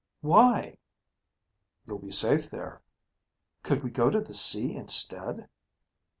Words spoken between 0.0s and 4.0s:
"Why?" "You'll be safe there." "Could we